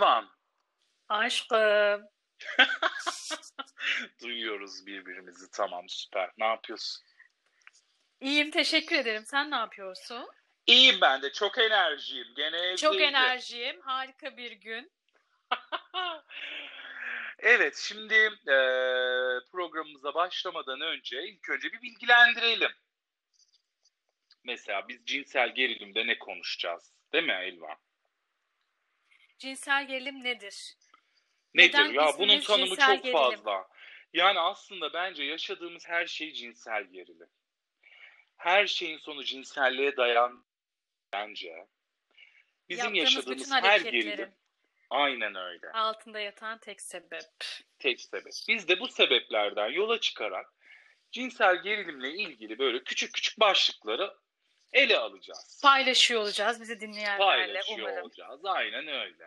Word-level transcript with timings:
Elvan. 0.00 0.28
Aşkım. 1.08 2.02
Duyuyoruz 4.22 4.86
birbirimizi. 4.86 5.50
Tamam 5.52 5.88
süper. 5.88 6.30
Ne 6.38 6.44
yapıyorsun? 6.44 7.02
İyiyim 8.20 8.50
teşekkür 8.50 8.96
ederim. 8.96 9.24
Sen 9.26 9.50
ne 9.50 9.54
yapıyorsun? 9.54 10.26
İyiyim 10.66 11.00
ben 11.00 11.22
de. 11.22 11.32
Çok 11.32 11.58
enerjiyim. 11.58 12.26
Gene 12.36 12.56
evdeydim. 12.56 12.76
Çok 12.76 13.00
enerjiyim. 13.00 13.80
Harika 13.80 14.36
bir 14.36 14.52
gün. 14.52 14.92
evet 17.38 17.76
şimdi 17.76 18.14
e, 18.48 18.56
programımıza 19.52 20.14
başlamadan 20.14 20.80
önce 20.80 21.22
ilk 21.28 21.50
önce 21.50 21.72
bir 21.72 21.82
bilgilendirelim. 21.82 22.72
Mesela 24.44 24.88
biz 24.88 25.06
cinsel 25.06 25.54
gerilimde 25.54 26.06
ne 26.06 26.18
konuşacağız? 26.18 26.92
Değil 27.12 27.24
mi 27.24 27.32
Elvan? 27.32 27.76
Cinsel 29.44 29.86
gerilim 29.86 30.24
nedir? 30.24 30.76
Nedir 31.54 31.78
Neden 31.78 31.92
ya? 31.92 32.12
Bunun 32.18 32.40
tanımı 32.40 32.76
çok 32.76 33.02
gerilim? 33.02 33.12
fazla. 33.12 33.68
Yani 34.12 34.40
aslında 34.40 34.92
bence 34.92 35.24
yaşadığımız 35.24 35.88
her 35.88 36.06
şey 36.06 36.32
cinsel 36.32 36.84
gerilim. 36.84 37.28
Her 38.36 38.66
şeyin 38.66 38.98
sonu 38.98 39.24
cinselliğe 39.24 39.96
dayan 39.96 40.44
bence. 41.12 41.66
Bizim 42.68 42.94
Yaptığımız 42.94 43.14
yaşadığımız 43.14 43.52
her 43.52 43.80
gerilim 43.80 44.32
aynen 44.90 45.34
öyle. 45.34 45.72
altında 45.72 46.20
yatan 46.20 46.58
tek 46.58 46.80
sebep. 46.80 47.24
Tek 47.78 48.00
sebep. 48.00 48.32
Biz 48.48 48.68
de 48.68 48.80
bu 48.80 48.88
sebeplerden 48.88 49.68
yola 49.68 50.00
çıkarak 50.00 50.46
cinsel 51.12 51.62
gerilimle 51.62 52.10
ilgili 52.10 52.58
böyle 52.58 52.84
küçük 52.84 53.12
küçük 53.14 53.40
başlıkları 53.40 54.14
ele 54.72 54.98
alacağız. 54.98 55.60
Paylaşıyor 55.62 56.20
olacağız 56.22 56.60
bizi 56.60 56.80
dinleyenlerle 56.80 57.18
Paylaşıyor 57.24 57.78
umarım. 57.88 58.04
olacağız. 58.04 58.40
Aynen 58.44 58.88
öyle. 58.88 59.26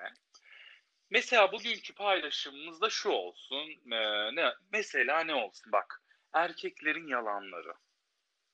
Mesela 1.10 1.52
bugünkü 1.52 1.94
paylaşımımız 1.96 2.82
da 2.82 2.90
şu 2.90 3.10
olsun. 3.10 3.70
Ee, 3.92 4.36
ne, 4.36 4.54
mesela 4.72 5.24
ne 5.24 5.36
olsun 5.36 5.72
bak. 5.72 6.02
Erkeklerin 6.34 7.08
yalanları. 7.08 7.74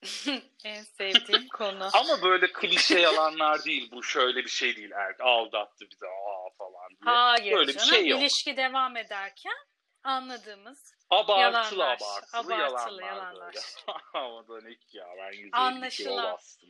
en 0.66 0.82
sevdiğim 0.84 1.48
konu. 1.54 1.90
Ama 1.94 2.22
böyle 2.22 2.52
klişe 2.52 3.00
yalanlar 3.00 3.66
değil. 3.66 3.92
Bu 3.92 4.04
şöyle 4.04 4.44
bir 4.44 4.50
şey 4.50 4.76
değil. 4.76 4.92
Er, 4.92 5.16
aldattı 5.20 5.86
bizi 5.92 6.06
aa 6.08 6.50
falan 6.58 6.90
diye. 6.90 7.00
Hayır 7.16 7.56
Böyle 7.56 7.68
bir 7.68 7.78
canım. 7.78 7.90
şey 7.90 8.08
yok. 8.08 8.22
İlişki 8.22 8.58
devam 8.58 8.98
ederken 8.98 9.56
anladığımız 10.04 10.94
Abartılı 11.10 11.42
Yalanlar, 11.82 11.98
abartılı, 11.98 12.56
abartılı 12.56 13.02
yalanlar. 13.02 13.02
yalanlar. 13.08 13.56
Ama 14.14 14.48
da 14.48 14.62
ne 14.62 14.76
ki 14.76 14.98
ya 14.98 15.08
ben 15.18 15.32
152 15.32 15.56
Anlaşılan. 15.58 16.12
kilo 16.16 16.24
bastım. 16.34 16.70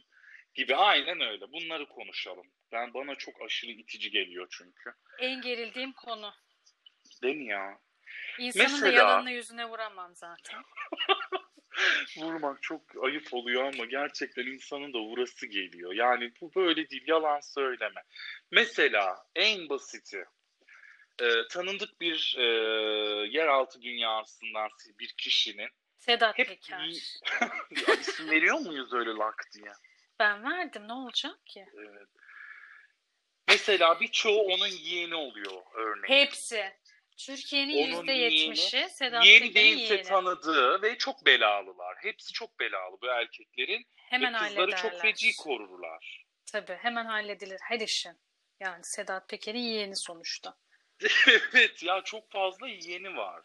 Gibi 0.60 0.76
aynen 0.76 1.22
öyle. 1.22 1.52
Bunları 1.52 1.86
konuşalım. 1.90 2.48
Ben 2.72 2.94
bana 2.94 3.16
çok 3.16 3.42
aşırı 3.42 3.72
itici 3.72 4.12
geliyor 4.12 4.48
çünkü. 4.52 4.94
en 5.20 5.42
gerildiğim 5.42 5.92
konu. 5.94 6.34
Değil 7.24 7.36
mi 7.36 7.46
ya? 7.46 7.80
İnsanın 8.40 8.68
da 8.68 8.72
Mesela- 8.72 8.94
yalanını 8.98 9.32
yüzüne 9.32 9.66
vuramam 9.70 10.16
zaten. 10.16 10.64
Vurmak 12.18 12.62
çok 12.62 12.82
ayıp 13.04 13.34
oluyor 13.34 13.74
ama 13.74 13.86
gerçekten 13.86 14.46
insanın 14.46 14.94
da 14.94 14.98
vurası 15.00 15.48
geliyor. 15.48 15.94
Yani 15.94 16.32
bu 16.42 16.56
böyle 16.56 16.90
değil. 16.90 17.04
Yalan 17.08 17.40
söyleme. 17.40 18.04
Mesela 18.52 19.18
en 19.36 19.70
basiti. 19.70 20.26
e, 21.22 21.48
tanındık 21.52 22.02
bir 22.02 22.36
e, 22.38 22.44
yeraltı 23.38 23.82
dünyasından 23.82 24.70
bir 25.00 25.14
kişinin 25.18 25.70
Sedat 25.98 26.36
Peker. 26.38 26.86
İsim 28.00 28.30
veriyor 28.30 28.60
muyuz 28.60 28.94
öyle 28.94 29.10
lak 29.10 29.44
diye? 29.54 29.72
Ben 30.20 30.44
verdim 30.44 30.88
ne 30.88 30.94
olacak 30.94 31.46
ki? 31.46 31.66
Evet. 31.78 32.08
Mesela 33.48 34.00
birçoğu 34.00 34.40
onun 34.42 34.68
yeğeni 34.68 35.16
oluyor 35.16 35.62
örneğin. 35.74 36.22
Hepsi. 36.26 36.74
Türkiye'nin 37.18 37.88
Onun 37.88 37.98
yüzde 38.00 38.12
yetmişi 38.12 38.88
Sedat 38.90 39.26
Yeğeni 39.26 39.56
değilse 39.56 39.94
yeğeni. 39.94 40.08
tanıdığı 40.08 40.82
ve 40.82 40.98
çok 40.98 41.26
belalılar. 41.26 41.98
Hepsi 42.02 42.34
çok 42.34 42.60
belalı 42.60 42.98
bu 43.02 43.08
erkeklerin. 43.08 43.86
Hemen 43.96 44.34
ve 44.34 44.38
kızları 44.38 44.72
hallederler. 44.72 44.92
çok 44.92 45.02
feci 45.02 45.36
korurlar. 45.36 46.26
Tabii 46.52 46.76
hemen 46.76 47.06
halledilir 47.06 47.60
her 47.64 47.80
işin. 47.80 48.18
Yani 48.60 48.84
Sedat 48.84 49.30
Peker'in 49.30 49.60
yeğeni 49.60 49.96
sonuçta. 49.96 50.58
evet 51.28 51.84
ya 51.84 52.02
çok 52.04 52.32
fazla 52.32 52.68
yeğeni 52.68 53.18
var. 53.18 53.44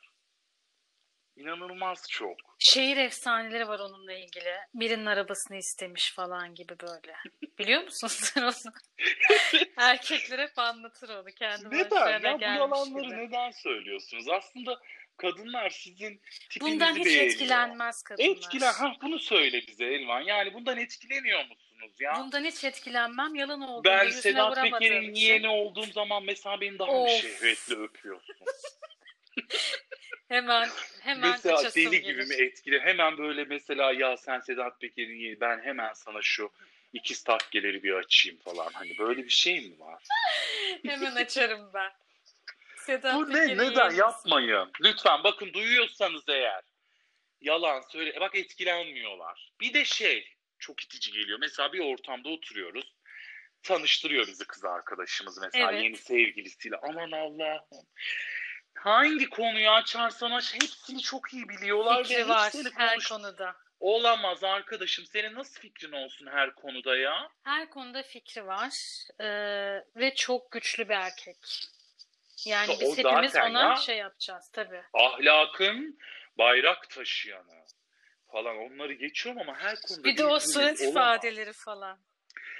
İnanılmaz 1.36 2.06
çok. 2.10 2.53
Şehir 2.66 2.96
efsaneleri 2.96 3.68
var 3.68 3.78
onunla 3.78 4.12
ilgili. 4.12 4.54
Birinin 4.74 5.06
arabasını 5.06 5.56
istemiş 5.56 6.12
falan 6.12 6.54
gibi 6.54 6.74
böyle. 6.82 7.14
Biliyor 7.58 7.82
musun 7.82 8.08
sen 8.10 8.42
onu? 8.42 8.52
Erkekler 9.76 10.38
hep 10.38 10.58
anlatır 10.58 11.08
onu. 11.08 11.24
Kendi 11.38 11.70
Neden? 11.70 12.20
Ya 12.38 12.38
bu 12.38 12.42
yalanları 12.42 13.04
gibi. 13.04 13.16
neden 13.16 13.50
söylüyorsunuz? 13.50 14.28
Aslında 14.28 14.80
kadınlar 15.16 15.70
sizin 15.70 16.20
tipinizi 16.50 16.74
Bundan 16.74 16.94
hiç 16.96 17.04
beğeniyor. 17.06 17.24
etkilenmez 17.32 18.02
kadınlar. 18.02 18.28
Etkilen, 18.28 18.72
ha 18.72 18.92
bunu 19.02 19.18
söyle 19.18 19.60
bize 19.68 19.84
Elvan. 19.84 20.20
Yani 20.20 20.54
bundan 20.54 20.78
etkileniyor 20.78 21.40
musunuz 21.48 21.92
ya? 22.00 22.14
Bundan 22.18 22.44
hiç 22.44 22.64
etkilenmem. 22.64 23.34
Yalan 23.34 23.60
olduğunu 23.60 23.84
ben 23.84 24.04
yüzüne 24.04 24.22
Sedat 24.22 24.62
Peker'in 24.62 25.14
yeğeni 25.14 25.48
olduğum 25.48 25.92
zaman 25.92 26.24
mesela 26.24 26.60
beni 26.60 26.78
daha 26.78 26.88
bir 26.88 26.94
Of. 26.94 27.10
şehvetli 27.22 27.74
öpüyorsun. 27.82 28.36
Hemen 30.28 30.68
hemen 31.04 31.30
mesela 31.30 31.56
kaçasım 31.56 31.82
deli 31.82 32.02
gibi 32.02 32.26
mi 32.26 32.34
etkile? 32.34 32.80
Hemen 32.80 33.18
böyle 33.18 33.44
mesela 33.44 33.92
ya 33.92 34.16
sen 34.16 34.40
Sedat 34.40 34.80
Peker'in 34.80 35.16
yeğeni 35.16 35.40
ben 35.40 35.60
hemen 35.60 35.92
sana 35.92 36.22
şu 36.22 36.50
ikiz 36.92 37.22
takkeleri 37.24 37.82
bir 37.82 37.92
açayım 37.92 38.38
falan. 38.38 38.70
Hani 38.72 38.98
böyle 38.98 39.24
bir 39.24 39.30
şey 39.30 39.60
mi 39.60 39.78
var? 39.78 40.02
Hemen 40.86 41.14
açarım 41.14 41.70
ben. 41.74 41.92
Sedat 42.76 43.14
Bu 43.14 43.32
ne? 43.32 43.56
Neden? 43.58 43.90
Yapmayın. 43.90 44.70
Lütfen 44.80 45.24
bakın 45.24 45.52
duyuyorsanız 45.52 46.28
eğer. 46.28 46.62
Yalan 47.40 47.80
söyle. 47.80 48.12
e 48.16 48.20
Bak 48.20 48.34
etkilenmiyorlar. 48.34 49.52
Bir 49.60 49.74
de 49.74 49.84
şey 49.84 50.28
çok 50.58 50.84
itici 50.84 51.12
geliyor. 51.12 51.38
Mesela 51.40 51.72
bir 51.72 51.80
ortamda 51.80 52.28
oturuyoruz. 52.28 52.94
Tanıştırıyor 53.62 54.26
bizi 54.26 54.44
kız 54.44 54.64
arkadaşımız 54.64 55.38
mesela 55.38 55.72
Evet. 55.72 55.84
yeni 55.84 55.96
sevgilisiyle. 55.96 56.76
Aman 56.76 57.10
Allah'ım. 57.10 57.86
Hangi 58.84 59.28
konuyu 59.30 59.70
açarsan 59.70 60.30
aç 60.30 60.54
hepsini 60.54 61.02
çok 61.02 61.32
iyi 61.34 61.48
biliyorlar. 61.48 61.98
ve 61.98 62.02
Fikri 62.04 62.28
var 62.28 62.44
hepsini 62.46 62.68
her 62.76 62.94
konuş- 62.94 63.08
konuda. 63.08 63.56
Olamaz 63.80 64.44
arkadaşım. 64.44 65.04
Senin 65.06 65.34
nasıl 65.34 65.60
fikrin 65.60 65.92
olsun 65.92 66.26
her 66.26 66.54
konuda 66.54 66.96
ya? 66.96 67.28
Her 67.44 67.70
konuda 67.70 68.02
fikri 68.02 68.46
var 68.46 68.70
Ee, 69.20 69.84
ve 69.96 70.14
çok 70.14 70.50
güçlü 70.52 70.88
bir 70.88 70.94
erkek. 70.94 71.36
Yani 72.46 72.72
O 72.72 72.80
biz 72.80 72.98
hepimiz 72.98 73.36
ona 73.36 73.68
ya. 73.68 73.76
şey 73.76 73.96
yapacağız 73.96 74.50
tabii. 74.52 74.82
Ahlakın 74.94 75.98
bayrak 76.38 76.90
taşıyanı 76.90 77.64
falan 78.32 78.56
onları 78.56 78.92
geçiyorum 78.92 79.42
ama 79.42 79.58
her 79.58 79.76
konuda 79.88 80.04
Bir 80.04 80.16
de 80.16 80.24
o 80.24 80.40
surat 80.40 80.80
ifadeleri 80.80 81.52
falan. 81.52 81.98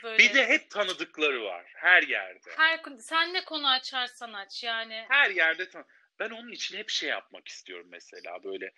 Böyle. 0.03 0.19
Bir 0.19 0.35
de 0.35 0.47
hep 0.47 0.71
tanıdıkları 0.71 1.45
var 1.45 1.65
her 1.77 2.03
yerde. 2.03 2.51
her 2.57 2.81
sen 2.99 3.33
ne 3.35 3.45
konu 3.45 3.69
açarsan 3.71 4.33
aç 4.33 4.65
yani. 4.65 5.07
Her 5.09 5.31
yerde 5.31 5.69
tan 5.69 5.85
Ben 6.19 6.31
onun 6.31 6.53
için 6.53 6.79
hep 6.79 6.91
şey 6.91 7.09
yapmak 7.09 7.49
istiyorum 7.49 7.87
mesela 7.91 8.45
böyle 8.45 8.73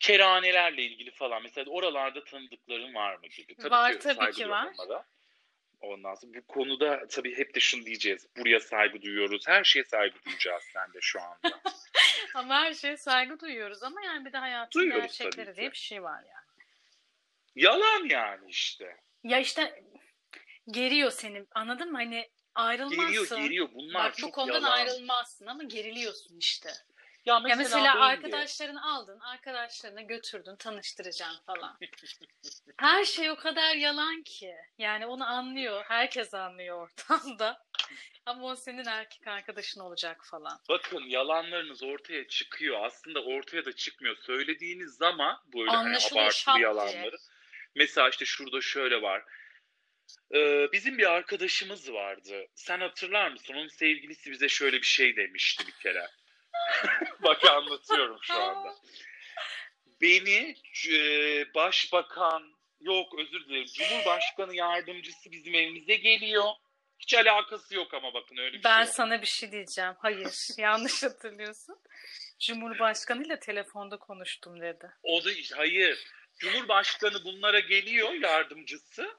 keranelerle 0.00 0.82
ilgili 0.82 1.10
falan. 1.10 1.42
Mesela 1.42 1.70
oralarda 1.70 2.24
tanıdıkların 2.24 2.94
var 2.94 3.14
mı 3.16 3.26
gibi. 3.26 3.54
Tabii 3.54 3.70
Var, 3.70 3.92
ki, 3.92 3.98
tabii 3.98 4.32
ki 4.32 4.48
var. 4.48 4.72
onlara. 4.78 5.04
Ondan 5.80 6.14
sonra 6.14 6.34
bu 6.34 6.46
konuda 6.46 7.06
tabii 7.08 7.38
hep 7.38 7.54
de 7.54 7.60
şunu 7.60 7.86
diyeceğiz. 7.86 8.28
Buraya 8.36 8.60
saygı 8.60 9.02
duyuyoruz. 9.02 9.48
Her 9.48 9.64
şeye 9.64 9.84
saygı 9.84 10.24
duyacağız 10.24 10.62
sen 10.72 10.92
de 10.94 10.98
şu 11.00 11.20
anda. 11.20 11.62
Ama 12.34 12.54
her 12.54 12.74
şeye 12.74 12.96
saygı 12.96 13.40
duyuyoruz 13.40 13.82
ama 13.82 14.02
yani 14.04 14.24
bir 14.24 14.32
de 14.32 14.38
hayatın 14.38 14.80
Duyuyoruz 14.80 15.02
gerçekleri 15.18 15.56
diye 15.56 15.70
bir 15.70 15.76
şey 15.76 16.02
var 16.02 16.22
yani. 16.22 16.66
Yalan 17.54 18.08
yani 18.08 18.50
işte. 18.50 18.96
Ya 19.24 19.38
işte 19.38 19.84
geriyor 20.70 21.10
seni 21.10 21.46
anladın 21.54 21.92
mı? 21.92 21.98
Hani 21.98 22.30
ayrılmazsın. 22.54 23.06
Geliyor 23.06 23.28
geliyor. 23.42 23.68
Bunlar 23.74 24.04
Bak 24.04 24.12
bu 24.16 24.20
çok 24.20 24.34
konudan 24.34 24.54
yalan. 24.54 24.70
ayrılmazsın 24.70 25.46
ama 25.46 25.62
geriliyorsun 25.62 26.38
işte. 26.38 26.68
Ya 27.26 27.34
Ya 27.34 27.38
mesela, 27.40 27.58
mesela 27.58 27.94
belli. 27.94 28.02
arkadaşlarını 28.02 28.92
aldın, 28.94 29.20
arkadaşlarına 29.20 30.00
götürdün, 30.02 30.56
tanıştıracaksın 30.56 31.40
falan. 31.46 31.78
Her 32.76 33.04
şey 33.04 33.30
o 33.30 33.36
kadar 33.36 33.74
yalan 33.74 34.22
ki. 34.22 34.54
Yani 34.78 35.06
onu 35.06 35.24
anlıyor, 35.26 35.84
herkes 35.88 36.34
anlıyor 36.34 36.82
ortamda. 36.82 37.62
Ama 38.26 38.44
o 38.46 38.56
senin 38.56 38.84
erkek 38.84 39.26
arkadaşın 39.26 39.80
olacak 39.80 40.24
falan. 40.24 40.58
Bakın 40.68 41.02
yalanlarınız 41.06 41.82
ortaya 41.82 42.28
çıkıyor. 42.28 42.84
Aslında 42.84 43.22
ortaya 43.24 43.64
da 43.64 43.72
çıkmıyor. 43.72 44.16
Söylediğiniz 44.16 44.94
zaman 44.96 45.38
böyle 45.54 45.70
hani 45.70 45.88
Anlaşılıyor, 45.88 46.30
şap 46.30 46.48
abartılı 46.54 46.54
diye. 46.54 46.88
yalanları. 46.94 47.16
Mesela 47.74 48.08
işte 48.08 48.24
şurada 48.24 48.60
şöyle 48.60 49.02
var. 49.02 49.22
Ee, 50.34 50.66
bizim 50.72 50.98
bir 50.98 51.12
arkadaşımız 51.12 51.92
vardı. 51.92 52.46
Sen 52.54 52.80
hatırlar 52.80 53.30
mısın? 53.30 53.54
Onun 53.54 53.68
sevgilisi 53.68 54.30
bize 54.30 54.48
şöyle 54.48 54.76
bir 54.76 54.86
şey 54.86 55.16
demişti 55.16 55.66
bir 55.66 55.82
kere. 55.82 56.06
Bak 57.22 57.44
anlatıyorum 57.44 58.18
şu 58.22 58.34
anda. 58.34 58.74
Beni 60.00 60.56
e, 60.90 60.98
başbakan 61.54 62.52
yok 62.80 63.18
özür 63.18 63.44
dilerim. 63.48 63.66
Cumhurbaşkanı 63.66 64.56
yardımcısı 64.56 65.32
bizim 65.32 65.54
evimize 65.54 65.96
geliyor. 65.96 66.44
Hiç 66.98 67.14
alakası 67.14 67.74
yok 67.74 67.94
ama 67.94 68.14
bakın 68.14 68.36
öyle 68.36 68.58
bir 68.58 68.64
Ben 68.64 68.76
şey 68.76 68.86
yok. 68.86 68.94
sana 68.94 69.22
bir 69.22 69.26
şey 69.26 69.52
diyeceğim. 69.52 69.94
Hayır, 69.98 70.28
yanlış 70.58 71.02
hatırlıyorsun. 71.02 71.76
Cumhurbaşkanıyla 72.40 73.38
telefonda 73.38 73.96
konuştum 73.96 74.60
dedi. 74.60 74.90
O 75.02 75.24
da 75.24 75.30
hayır. 75.56 75.98
Cumhurbaşkanı 76.38 77.24
bunlara 77.24 77.60
geliyor 77.60 78.12
yardımcısı 78.12 79.16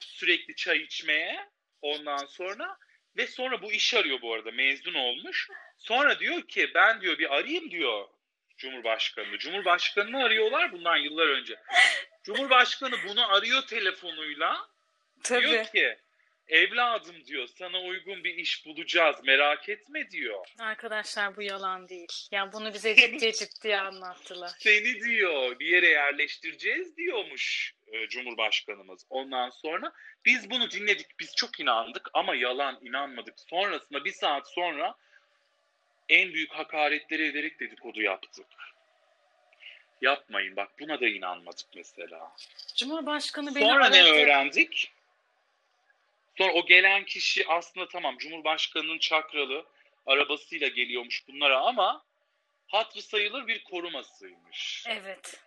sürekli 0.00 0.54
çay 0.54 0.78
içmeye 0.78 1.48
ondan 1.82 2.26
sonra 2.26 2.76
ve 3.16 3.26
sonra 3.26 3.62
bu 3.62 3.72
iş 3.72 3.94
arıyor 3.94 4.22
bu 4.22 4.34
arada 4.34 4.50
mezun 4.50 4.94
olmuş. 4.94 5.48
Sonra 5.78 6.18
diyor 6.18 6.42
ki 6.42 6.70
ben 6.74 7.00
diyor 7.00 7.18
bir 7.18 7.34
arayayım 7.34 7.70
diyor 7.70 8.08
Cumhurbaşkanı. 8.56 9.38
Cumhurbaşkanını 9.38 10.24
arıyorlar 10.24 10.72
bundan 10.72 10.96
yıllar 10.96 11.26
önce. 11.26 11.56
Cumhurbaşkanı 12.24 12.96
bunu 13.08 13.34
arıyor 13.34 13.62
telefonuyla. 13.62 14.68
Tabii. 15.22 15.48
Diyor 15.48 15.64
ki 15.64 15.98
evladım 16.48 17.24
diyor 17.24 17.46
sana 17.46 17.80
uygun 17.80 18.24
bir 18.24 18.34
iş 18.34 18.66
bulacağız 18.66 19.16
merak 19.24 19.68
etme 19.68 20.10
diyor. 20.10 20.46
Arkadaşlar 20.58 21.36
bu 21.36 21.42
yalan 21.42 21.88
değil. 21.88 22.08
Yani 22.30 22.52
bunu 22.52 22.74
bize 22.74 22.96
ciddi 22.96 23.32
ciddi 23.38 23.76
anlattılar. 23.76 24.50
Seni 24.58 25.00
diyor 25.00 25.58
bir 25.58 25.66
yere 25.66 25.88
yerleştireceğiz 25.88 26.96
diyormuş 26.96 27.74
e, 27.86 28.08
Cumhurbaşkanımız. 28.08 29.06
Ondan 29.10 29.50
sonra 29.50 29.92
biz 30.24 30.50
bunu 30.50 30.70
dinledik 30.70 31.20
biz 31.20 31.34
çok 31.36 31.60
inandık 31.60 32.08
ama 32.14 32.34
yalan 32.34 32.78
inanmadık. 32.82 33.34
Sonrasında 33.50 34.04
bir 34.04 34.12
saat 34.12 34.52
sonra 34.52 34.94
en 36.08 36.32
büyük 36.32 36.52
hakaretleri 36.52 37.26
ederek 37.26 37.60
dedikodu 37.60 38.02
yaptık. 38.02 38.46
Yapmayın 40.00 40.56
bak 40.56 40.80
buna 40.80 41.00
da 41.00 41.08
inanmadık 41.08 41.66
mesela. 41.76 42.32
Cumhurbaşkanı 42.76 43.54
beni 43.54 43.64
Sonra 43.64 43.88
ne 43.88 44.02
öğrendik? 44.02 44.92
Sonra 46.38 46.52
o 46.52 46.66
gelen 46.66 47.04
kişi 47.04 47.48
aslında 47.48 47.88
tamam 47.88 48.18
Cumhurbaşkanı'nın 48.18 48.98
çakralı 48.98 49.66
arabasıyla 50.06 50.68
geliyormuş 50.68 51.28
bunlara 51.28 51.60
ama 51.60 52.04
hatırı 52.66 53.02
sayılır 53.02 53.46
bir 53.46 53.64
korumasıymış. 53.64 54.84
Evet. 54.88 55.45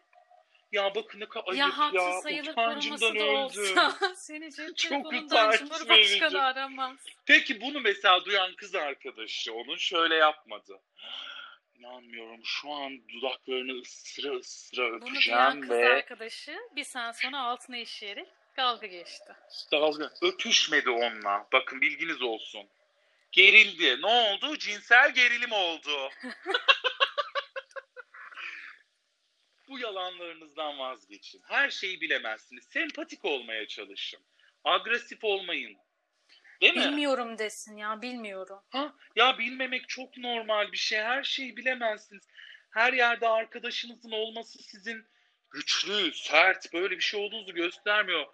Ya 0.71 0.95
bakın 0.95 1.19
ne 1.19 1.25
kadar 1.25 1.47
ayıp 1.47 1.59
ya 1.59 1.65
ya. 1.67 1.77
hatı 1.77 2.21
sayılır 2.23 2.51
Utancımdan 2.51 3.15
da 3.15 3.23
öldüm. 3.23 3.35
olsa 3.35 3.97
seni 4.15 4.51
cep 4.51 4.77
Çok 4.77 5.13
utanç 5.13 5.61
verici. 5.89 6.37
aramaz. 6.39 6.97
Peki 7.25 7.61
bunu 7.61 7.79
mesela 7.81 8.25
duyan 8.25 8.55
kız 8.55 8.75
arkadaşı 8.75 9.53
onun 9.53 9.75
şöyle 9.77 10.15
yapmadı. 10.15 10.79
İnanmıyorum 11.79 12.41
şu 12.43 12.71
an 12.71 12.91
dudaklarını 13.13 13.81
ısıra 13.81 14.35
ısıra 14.35 14.91
Bunu 14.91 14.99
duyan 15.01 15.11
öpeceğim 15.15 15.61
kız 15.61 15.69
ve 15.69 15.89
arkadaşı 15.89 16.57
bir 16.75 16.83
saat 16.83 17.19
sonra 17.19 17.39
altına 17.41 17.77
işeyerek 17.77 18.27
dalga 18.57 18.87
geçti. 18.87 19.33
dalga 19.71 20.11
öpüşmedi 20.21 20.89
onunla. 20.89 21.47
Bakın 21.53 21.81
bilginiz 21.81 22.21
olsun. 22.21 22.67
Gerildi. 23.31 24.01
Ne 24.01 24.07
oldu? 24.07 24.57
Cinsel 24.57 25.13
gerilim 25.13 25.51
oldu. 25.51 26.09
Bu 29.69 29.79
yalanlarınızdan 29.79 30.79
vazgeçin. 30.79 31.41
Her 31.47 31.69
şeyi 31.69 32.01
bilemezsiniz. 32.01 32.63
Sempatik 32.63 33.25
olmaya 33.25 33.67
çalışın. 33.67 34.19
Agresif 34.63 35.23
olmayın. 35.23 35.77
Değil 36.61 36.73
mi? 36.73 36.81
Bilmiyorum 36.81 37.37
desin 37.37 37.77
ya 37.77 38.01
bilmiyorum. 38.01 38.59
Ha, 38.69 38.93
ya 39.15 39.37
bilmemek 39.37 39.89
çok 39.89 40.17
normal 40.17 40.71
bir 40.71 40.77
şey. 40.77 40.99
Her 40.99 41.23
şeyi 41.23 41.57
bilemezsiniz. 41.57 42.23
Her 42.71 42.93
yerde 42.93 43.27
arkadaşınızın 43.27 44.11
olması 44.11 44.63
sizin 44.63 45.05
güçlü, 45.51 46.13
sert, 46.13 46.73
böyle 46.73 46.95
bir 46.95 47.03
şey 47.03 47.25
olduğunuzu 47.25 47.53
göstermiyor. 47.53 48.25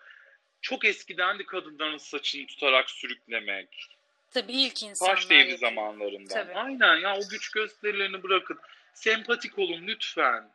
Çok 0.61 0.85
eskiden 0.85 1.39
de 1.39 1.45
kadınların 1.45 1.97
saçını 1.97 2.47
tutarak 2.47 2.89
sürüklemek. 2.89 3.89
Tabii 4.31 4.51
ilk 4.51 4.83
insanlar 4.83 5.15
Taş 5.15 5.29
devri 5.29 5.57
zamanlarından. 5.57 6.33
Tabii. 6.33 6.53
Aynen 6.53 6.95
ya 6.95 7.17
o 7.17 7.29
güç 7.29 7.51
gösterilerini 7.51 8.23
bırakın. 8.23 8.59
Sempatik 8.93 9.59
olun 9.59 9.87
lütfen. 9.87 10.54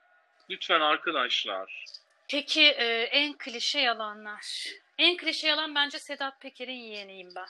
Lütfen 0.51 0.81
arkadaşlar. 0.81 1.85
Peki 2.29 2.63
e, 2.63 3.03
en 3.03 3.39
klişe 3.39 3.81
yalanlar. 3.81 4.67
En 4.99 5.17
klişe 5.17 5.49
yalan 5.49 5.75
bence 5.75 5.99
Sedat 5.99 6.41
Peker'in 6.41 6.73
yeğeniyim 6.73 7.29
ben. 7.37 7.47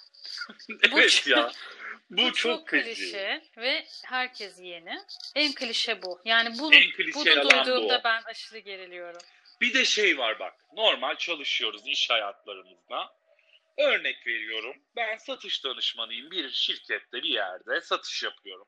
evet 0.92 1.26
ya. 1.26 1.50
Bu, 2.10 2.16
Bu, 2.16 2.32
çok, 2.32 2.34
çok 2.34 2.68
klişe. 2.68 2.94
klişe 2.94 3.42
ve 3.56 3.86
herkes 4.04 4.60
yeni. 4.60 4.98
En 5.34 5.52
klişe 5.54 6.02
bu. 6.02 6.20
Yani 6.24 6.58
bunu, 6.58 6.74
En 6.74 6.90
klişe 6.90 7.14
bunu 7.14 7.28
yalan 7.28 7.44
bu. 7.44 7.66
duyduğumda 7.66 8.00
ben 8.04 8.22
aşırı 8.22 8.58
geriliyorum. 8.58 9.20
Bir 9.60 9.74
de 9.74 9.84
şey 9.84 10.18
var 10.18 10.38
bak. 10.38 10.54
Normal 10.76 11.16
çalışıyoruz 11.16 11.82
iş 11.86 12.10
hayatlarımızda. 12.10 13.12
Örnek 13.78 14.26
veriyorum. 14.26 14.76
Ben 14.96 15.16
satış 15.16 15.64
danışmanıyım. 15.64 16.30
Bir 16.30 16.50
şirkette 16.50 17.22
bir 17.22 17.28
yerde 17.28 17.80
satış 17.80 18.22
yapıyorum. 18.22 18.66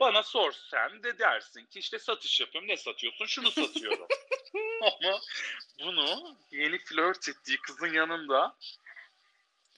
Bana 0.00 0.22
sor 0.22 0.52
sen 0.52 1.02
de 1.02 1.18
dersin 1.18 1.66
ki 1.66 1.78
işte 1.78 1.98
satış 1.98 2.40
yapıyorum. 2.40 2.68
Ne 2.68 2.76
satıyorsun? 2.76 3.26
Şunu 3.26 3.50
satıyorum. 3.50 4.06
Ama 4.82 5.20
bunu 5.84 6.36
yeni 6.50 6.78
flört 6.78 7.28
ettiği 7.28 7.56
kızın 7.56 7.92
yanında 7.92 8.56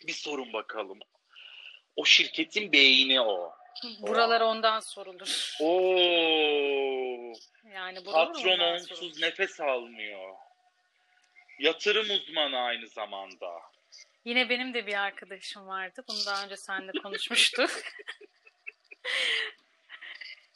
bir 0.06 0.12
sorun 0.12 0.52
bakalım. 0.52 0.99
O 1.96 2.05
şirketin 2.05 2.72
beyni 2.72 3.20
o. 3.20 3.55
Buralar 4.00 4.40
ondan 4.40 4.81
sorulur. 4.81 5.56
Oo. 5.61 7.32
Yani 7.75 8.05
Patron 8.05 8.58
onsuz 8.58 8.99
sorulur. 8.99 9.20
nefes 9.20 9.61
almıyor. 9.61 10.34
Yatırım 11.58 12.11
uzmanı 12.11 12.58
aynı 12.58 12.88
zamanda. 12.88 13.61
Yine 14.25 14.49
benim 14.49 14.75
de 14.75 14.87
bir 14.87 14.94
arkadaşım 14.94 15.66
vardı. 15.66 16.05
Bunu 16.08 16.26
daha 16.26 16.44
önce 16.44 16.56
seninle 16.56 16.93
konuşmuştuk. 17.02 17.70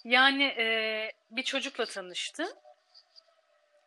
yani 0.05 0.45
e, 0.45 1.13
bir 1.31 1.43
çocukla 1.43 1.87
tanıştı. 1.87 2.57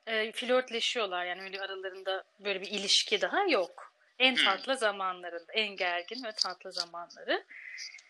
E, 0.08 0.32
flörtleşiyorlar 0.32 1.26
yani 1.26 1.42
öyle 1.42 1.62
aralarında 1.62 2.24
böyle 2.40 2.62
bir 2.62 2.68
ilişki 2.68 3.22
daha 3.22 3.44
yok. 3.48 3.94
En 4.20 4.36
Hmm. 4.36 4.46
tatlı 4.46 4.78
zamanlarında, 4.78 5.54
en 5.54 5.76
gergin 5.76 6.24
ve 6.24 6.32
tatlı 6.32 6.72
zamanları. 6.72 7.44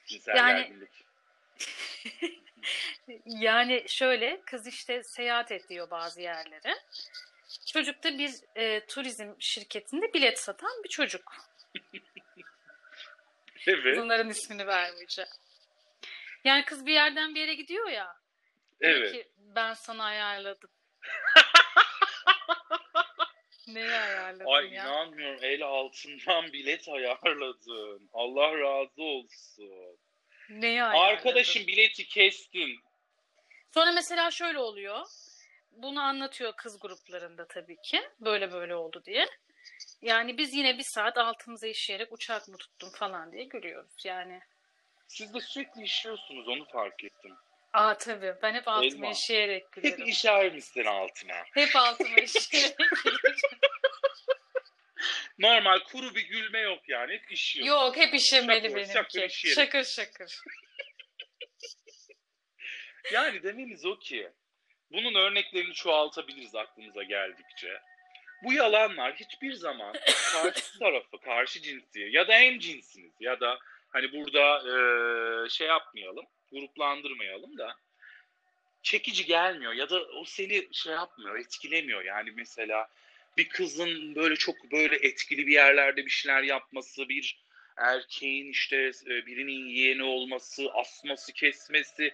Cinsel 0.05 0.35
Yani- 0.35 0.61
gerginlik. 0.61 0.89
Yani 3.25 3.83
şöyle 3.87 4.41
kız 4.41 4.67
işte 4.67 5.03
seyahat 5.03 5.51
ediyor 5.51 5.89
bazı 5.91 6.21
yerlere. 6.21 6.75
Çocuk 7.73 8.03
da 8.03 8.17
bir 8.17 8.31
e, 8.55 8.85
turizm 8.85 9.33
şirketinde 9.39 10.13
bilet 10.13 10.39
satan 10.39 10.83
bir 10.83 10.89
çocuk. 10.89 11.33
Evet. 13.67 13.97
Bunların 13.97 14.29
ismini 14.29 14.67
vermeyeceğim. 14.67 15.29
Yani 16.47 16.65
kız 16.65 16.85
bir 16.85 16.93
yerden 16.93 17.35
bir 17.35 17.39
yere 17.39 17.53
gidiyor 17.53 17.89
ya. 17.89 18.15
Evet. 18.81 19.11
ki 19.11 19.27
ben 19.37 19.73
sana 19.73 20.03
ayarladım. 20.03 20.69
Neyi 23.67 23.91
ayarladın 23.91 24.45
Ay 24.45 24.65
ya? 24.65 24.83
inanmıyorum. 24.83 25.39
El 25.43 25.63
altından 25.63 26.53
bilet 26.53 26.89
ayarladın. 26.89 28.09
Allah 28.13 28.59
razı 28.59 29.01
olsun. 29.01 29.99
Neyi 30.49 30.83
ayarladın? 30.83 31.05
Arkadaşım 31.05 31.67
bileti 31.67 32.07
kestin. 32.07 32.79
Sonra 33.73 33.91
mesela 33.91 34.31
şöyle 34.31 34.59
oluyor. 34.59 35.05
Bunu 35.71 36.01
anlatıyor 36.01 36.53
kız 36.57 36.79
gruplarında 36.79 37.47
tabii 37.47 37.77
ki. 37.81 38.01
Böyle 38.19 38.51
böyle 38.51 38.75
oldu 38.75 39.03
diye. 39.05 39.27
Yani 40.01 40.37
biz 40.37 40.53
yine 40.53 40.77
bir 40.77 40.85
saat 40.93 41.17
altımıza 41.17 41.67
işeyerek 41.67 42.13
uçak 42.13 42.47
mı 42.47 42.57
tuttum 42.57 42.89
falan 42.89 43.31
diye 43.31 43.43
gülüyoruz. 43.43 44.05
Yani 44.05 44.41
Siz 45.07 45.33
de 45.33 45.41
sürekli 45.41 45.83
işiyorsunuz 45.83 46.47
onu 46.47 46.65
fark 46.65 47.03
ettim. 47.03 47.35
aa 47.73 47.97
tabii 47.97 48.33
ben 48.41 48.53
hep 48.53 48.67
altıma 48.67 49.05
Elma. 49.05 49.11
işeyerek 49.11 49.63
Hep 49.63 49.73
gülerim. 49.83 50.05
işer 50.07 50.51
misin 50.53 50.85
altına? 50.85 51.43
Hep 51.53 51.75
altıma 51.75 52.15
işeyerek. 52.21 52.75
Normal 55.39 55.79
kuru 55.79 56.15
bir 56.15 56.27
gülme 56.27 56.59
yok 56.59 56.89
yani. 56.89 57.13
Hep 57.13 57.31
işiyorsun. 57.31 57.73
Yok 57.73 57.97
hep 57.97 58.13
işemeli 58.13 58.69
Şakır, 58.69 58.85
şakır 58.93 59.19
benimki. 59.19 59.33
işeyerek. 59.33 59.55
Şakır 59.73 59.83
şakır. 59.83 60.39
Yani 63.11 63.43
dememiz 63.43 63.85
o 63.85 63.99
ki 63.99 64.29
bunun 64.91 65.15
örneklerini 65.15 65.73
çoğaltabiliriz 65.73 66.55
aklımıza 66.55 67.03
geldikçe. 67.03 67.81
Bu 68.43 68.53
yalanlar 68.53 69.15
hiçbir 69.15 69.53
zaman 69.53 69.93
karşı 70.33 70.79
tarafı, 70.79 71.19
karşı 71.19 71.61
cinsi 71.61 71.99
ya 71.99 72.27
da 72.27 72.33
hem 72.33 72.59
cinsiniz 72.59 73.13
ya 73.19 73.39
da 73.39 73.59
hani 73.97 74.11
burada 74.13 74.63
eee, 74.65 75.49
şey 75.49 75.67
yapmayalım, 75.67 76.25
gruplandırmayalım 76.51 77.57
da 77.57 77.75
çekici 78.83 79.25
gelmiyor 79.25 79.73
ya 79.73 79.89
da 79.89 80.01
o 80.03 80.25
seni 80.25 80.67
şey 80.71 80.93
yapmıyor, 80.93 81.39
etkilemiyor. 81.39 82.03
Yani 82.03 82.31
mesela 82.35 82.87
bir 83.37 83.49
kızın 83.49 84.15
böyle 84.15 84.35
çok 84.35 84.71
böyle 84.71 84.95
etkili 84.95 85.47
bir 85.47 85.53
yerlerde 85.53 86.05
bir 86.05 86.11
şeyler 86.11 86.43
yapması, 86.43 87.09
bir 87.09 87.39
erkeğin 87.77 88.51
işte 88.51 88.91
e, 89.05 89.25
birinin 89.25 89.65
yeğeni 89.65 90.03
olması, 90.03 90.71
asması, 90.73 91.33
kesmesi 91.33 92.13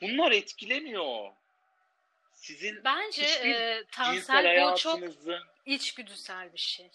bunlar 0.00 0.32
etkilemiyor. 0.32 1.30
Sizin 2.32 2.84
Bence 2.84 3.22
e, 3.22 3.84
Tansel 3.92 4.72
bu 4.72 4.76
çok 4.76 5.00
içgüdüsel 5.66 6.52
bir 6.52 6.58
şey. 6.58 6.90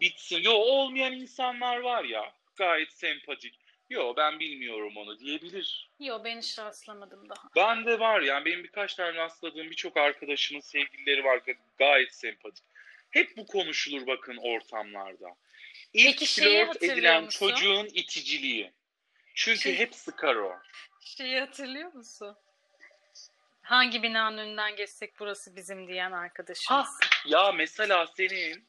Bitsin. 0.00 0.42
Yo 0.42 0.52
olmayan 0.52 1.12
insanlar 1.12 1.76
var 1.76 2.04
ya 2.04 2.32
gayet 2.56 2.92
sempatik. 2.92 3.58
Yo 3.90 4.14
ben 4.16 4.40
bilmiyorum 4.40 4.96
onu 4.96 5.18
diyebilir. 5.18 5.90
Yo 6.00 6.24
ben 6.24 6.38
hiç 6.38 6.58
rastlamadım 6.58 7.28
daha. 7.28 7.48
Ben 7.56 7.86
de 7.86 8.00
var 8.00 8.20
yani 8.20 8.44
benim 8.44 8.64
birkaç 8.64 8.94
tane 8.94 9.14
rastladığım 9.14 9.70
birçok 9.70 9.96
arkadaşımın 9.96 10.60
sevgilileri 10.60 11.24
var 11.24 11.40
gayet 11.78 12.14
sempatik. 12.14 12.64
Hep 13.10 13.36
bu 13.36 13.46
konuşulur 13.46 14.06
bakın 14.06 14.36
ortamlarda. 14.36 15.28
İlk 15.92 16.18
Peki 16.18 16.26
şeyi 16.26 16.64
flört 16.64 16.82
edilen 16.82 17.24
musun? 17.24 17.48
çocuğun 17.48 17.86
iticiliği. 17.86 18.72
Çünkü 19.34 19.60
Şey- 19.60 19.78
hep 19.78 19.94
sıkar 19.94 20.36
o. 20.36 20.58
Şeyi 21.00 21.40
hatırlıyor 21.40 21.92
musun? 21.92 22.36
Hangi 23.62 24.02
binanın 24.02 24.38
önünden 24.38 24.76
geçsek 24.76 25.20
burası 25.20 25.56
bizim 25.56 25.88
diyen 25.88 26.12
arkadaşımız. 26.12 26.88
Ya 27.26 27.52
mesela 27.52 28.06
senin 28.06 28.64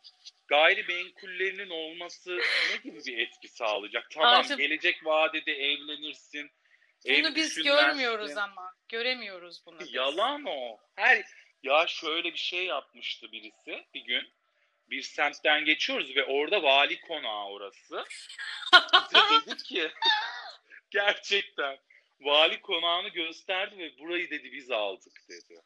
gayrimenkullerinin 0.49 1.69
olması 1.69 2.37
ne 2.37 2.77
gibi 2.83 3.05
bir 3.05 3.17
etki 3.17 3.47
sağlayacak? 3.47 4.11
Tamam 4.11 4.39
Artık- 4.39 4.57
gelecek 4.57 5.05
vadede 5.05 5.53
evlenirsin. 5.53 6.51
Bunu 7.05 7.35
biz 7.35 7.63
görmüyoruz 7.63 8.37
ama. 8.37 8.75
Göremiyoruz 8.89 9.65
bunu. 9.65 9.79
biz. 9.79 9.93
Yalan 9.93 10.45
o. 10.45 10.77
Her 10.95 11.25
ya 11.63 11.87
şöyle 11.87 12.33
bir 12.33 12.39
şey 12.39 12.65
yapmıştı 12.65 13.31
birisi 13.31 13.85
bir 13.93 14.01
gün. 14.01 14.33
Bir 14.89 15.01
semtten 15.01 15.65
geçiyoruz 15.65 16.15
ve 16.15 16.23
orada 16.23 16.63
vali 16.63 17.01
konağı 17.01 17.45
orası. 17.45 18.05
Bize 19.13 19.45
dedi 19.45 19.63
ki 19.63 19.91
gerçekten 20.91 21.77
vali 22.21 22.61
konağını 22.61 23.07
gösterdi 23.09 23.77
ve 23.77 23.99
burayı 23.99 24.29
dedi 24.29 24.51
biz 24.51 24.71
aldık 24.71 25.21
dedi. 25.29 25.61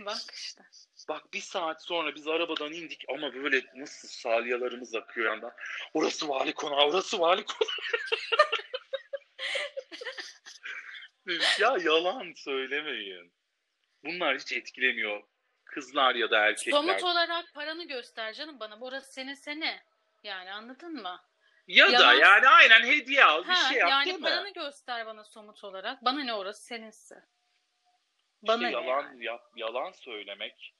Bak 0.00 0.34
işte. 0.34 0.62
Bak 1.08 1.32
bir 1.34 1.40
saat 1.40 1.84
sonra 1.84 2.14
biz 2.14 2.28
arabadan 2.28 2.72
indik 2.72 3.04
ama 3.08 3.34
böyle 3.34 3.62
nasıl 3.74 4.08
salyalarımız 4.08 4.94
akıyor 4.94 5.30
yandan. 5.30 5.52
Orası 5.94 6.28
vali 6.28 6.52
konağı, 6.52 6.86
orası 6.86 7.20
vali 7.20 7.44
konağı. 7.44 7.70
Ya 11.60 11.76
yalan 11.84 12.32
söylemeyin. 12.36 13.32
Bunlar 14.04 14.38
hiç 14.38 14.52
etkilemiyor. 14.52 15.22
Kızlar 15.64 16.14
ya 16.14 16.30
da 16.30 16.38
erkekler. 16.46 16.72
Somut 16.72 17.02
olarak 17.04 17.54
paranı 17.54 17.84
göster 17.88 18.32
canım 18.32 18.60
bana. 18.60 18.80
Burası 18.80 19.12
senin 19.12 19.34
sene. 19.34 19.82
Yani 20.22 20.52
anladın 20.52 20.92
mı? 21.02 21.20
Ya 21.66 21.88
da 21.88 21.92
Yalan- 21.92 22.14
yani 22.14 22.48
aynen 22.48 22.82
hediye 22.82 23.24
al 23.24 23.42
bir 23.44 23.48
Ha, 23.48 23.68
şey 23.68 23.78
yap 23.78 23.90
yani 23.90 24.20
paranı 24.20 24.52
göster 24.52 25.06
bana 25.06 25.24
somut 25.24 25.64
olarak. 25.64 26.04
Bana 26.04 26.22
ne 26.24 26.34
orası 26.34 26.64
seninse. 26.64 27.14
İşte 27.14 28.48
Bana 28.48 28.62
ne 28.62 28.70
yalan, 28.70 29.02
yani? 29.02 29.24
yap- 29.24 29.52
yalan 29.56 29.92
söylemek 29.92 30.74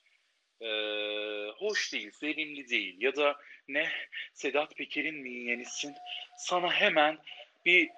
eee, 0.61 1.53
hoş 1.59 1.93
değil, 1.93 2.13
verimli 2.23 2.69
değil. 2.69 2.97
Ya 2.99 3.17
da 3.17 3.37
ne 3.69 3.91
Sedat 4.35 4.77
Peker'in 4.77 5.15
mi 5.15 5.33
yenisin? 5.33 5.95
Sana 6.37 6.73
hemen 6.73 7.19
bir 7.65 7.91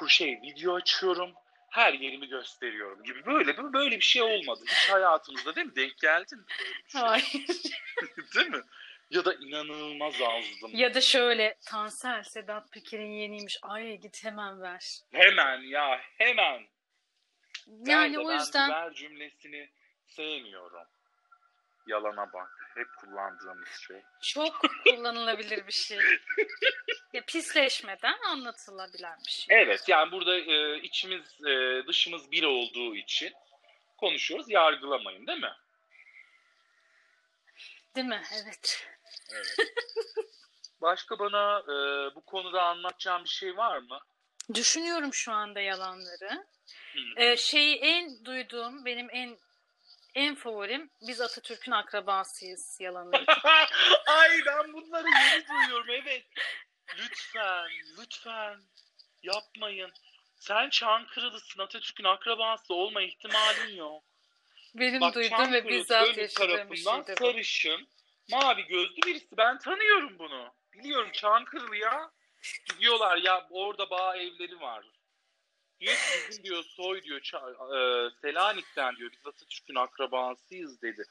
bu 0.00 0.08
şey 0.08 0.40
video 0.42 0.74
açıyorum. 0.74 1.34
Her 1.70 1.92
yerimi 1.92 2.28
gösteriyorum 2.28 3.02
gibi 3.04 3.26
böyle 3.26 3.72
böyle 3.72 3.96
bir 3.96 4.04
şey 4.04 4.22
olmadı. 4.22 4.60
Hiç 4.66 4.90
hayatımızda 4.90 5.54
değil 5.54 5.66
mi? 5.66 5.76
Denk 5.76 5.98
geldin 5.98 6.38
mi 6.38 6.44
böyle 6.58 6.84
bir 6.84 6.90
şey? 6.90 7.00
Hayır. 7.00 7.46
değil 8.34 8.48
mi? 8.48 8.62
Ya 9.10 9.24
da 9.24 9.34
inanılmaz 9.34 10.14
azdım. 10.22 10.70
ya 10.74 10.94
da 10.94 11.00
şöyle 11.00 11.58
Tansel 11.66 12.22
Sedat 12.22 12.72
Peker'in 12.72 13.12
yeniymiş. 13.12 13.58
Ay 13.62 13.96
git 13.96 14.24
hemen 14.24 14.62
ver. 14.62 14.98
Hemen 15.12 15.60
ya 15.60 16.00
hemen. 16.18 16.62
Yani 17.66 18.12
Nerede 18.12 18.18
o 18.18 18.28
ben 18.28 18.34
yüzden 18.34 18.70
ver 18.70 18.94
cümlesini 18.94 19.70
sevmiyorum. 20.06 20.86
Yalana 21.86 22.32
bak. 22.32 22.50
Hep 22.74 22.86
kullandığımız 23.00 23.68
şey. 23.68 24.02
çok 24.22 24.60
kullanılabilir 24.84 25.66
bir 25.66 25.72
şey. 25.72 25.98
Ya 27.12 27.24
pisleşmeden 27.26 28.18
anlatılabilen 28.28 29.18
bir 29.26 29.30
şey. 29.30 29.56
Evet 29.58 29.88
yani 29.88 30.12
burada 30.12 30.38
e, 30.38 30.78
içimiz 30.78 31.44
e, 31.46 31.82
dışımız 31.86 32.30
bir 32.30 32.42
olduğu 32.42 32.96
için 32.96 33.32
konuşuyoruz. 33.96 34.50
Yargılamayın 34.50 35.26
değil 35.26 35.40
mi? 35.40 35.54
Değil 37.96 38.06
mi? 38.06 38.22
Evet. 38.42 38.88
Evet. 39.32 39.56
Başka 40.80 41.18
bana 41.18 41.58
e, 41.58 41.74
bu 42.14 42.24
konuda 42.24 42.62
anlatacağım 42.62 43.24
bir 43.24 43.28
şey 43.28 43.56
var 43.56 43.78
mı? 43.78 43.98
Düşünüyorum 44.54 45.14
şu 45.14 45.32
anda 45.32 45.60
yalanları. 45.60 46.46
Ee, 47.16 47.36
şeyi 47.36 47.76
en 47.76 48.24
duyduğum, 48.24 48.84
benim 48.84 49.08
en 49.10 49.38
en 50.16 50.34
favorim 50.34 50.90
biz 51.06 51.20
Atatürk'ün 51.20 51.72
akrabasıyız 51.72 52.76
yalanı. 52.80 53.10
Ay 54.06 54.30
ben 54.46 54.72
bunları 54.72 55.06
yeni 55.08 55.48
duyuyorum 55.48 55.90
evet. 55.90 56.24
Lütfen, 56.98 57.68
lütfen 58.00 58.60
yapmayın. 59.22 59.92
Sen 60.36 60.70
Çankırılısın 60.70 61.60
Atatürk'ün 61.62 62.04
akrabası 62.04 62.74
olma 62.74 63.02
ihtimalin 63.02 63.76
yok. 63.76 64.02
Benim 64.74 65.00
Bak 65.00 65.14
duyduğum 65.14 65.52
ve 65.52 65.68
bizzat 65.68 66.16
yaşadığım 66.16 66.24
bir 66.24 66.34
tarafından 66.34 67.04
şeydi 67.04 67.20
bu. 67.20 67.24
sarışın, 67.24 67.88
mavi 68.30 68.66
gözlü 68.66 69.02
birisi. 69.06 69.36
Ben 69.36 69.58
tanıyorum 69.58 70.18
bunu. 70.18 70.54
Biliyorum 70.72 71.10
Çankırılı 71.12 71.76
ya. 71.76 72.10
Gidiyorlar 72.68 73.16
ya 73.16 73.46
orada 73.50 73.90
bağ 73.90 74.16
evleri 74.16 74.60
var. 74.60 74.84
Ki 75.80 75.86
bizim 76.28 76.44
diyor 76.44 76.64
soy 76.64 77.02
diyor 77.02 77.20
Ça- 77.20 78.06
e, 78.06 78.10
Selanik'ten 78.20 78.96
diyor 78.96 79.10
biz 79.12 79.26
Atatürk'ün 79.26 79.74
akrabasıyız 79.74 80.82
dedi. 80.82 81.04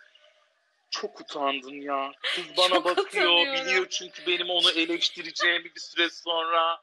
Çok 0.92 1.22
utandım 1.22 1.82
ya. 1.82 2.12
Kız 2.36 2.58
bana 2.58 2.70
Çok 2.70 2.86
bakıyor 2.86 3.54
biliyor 3.54 3.90
çünkü 3.90 4.28
benim 4.28 4.50
onu 4.50 4.72
eleştireceğimi 4.72 5.76
bir 5.76 5.80
süre 5.80 6.10
sonra 6.10 6.82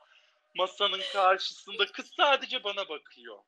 masanın 0.55 1.01
karşısında 1.12 1.87
kız 1.87 2.12
sadece 2.17 2.65
bana 2.65 2.89
bakıyor. 2.89 3.39